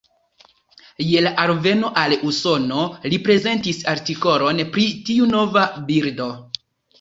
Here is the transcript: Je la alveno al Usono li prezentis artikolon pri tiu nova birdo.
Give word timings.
Je 1.09 1.19
la 1.25 1.33
alveno 1.43 1.91
al 2.03 2.15
Usono 2.29 2.85
li 3.13 3.19
prezentis 3.27 3.83
artikolon 3.93 4.63
pri 4.73 4.87
tiu 5.11 5.29
nova 5.35 5.69
birdo. 5.93 6.33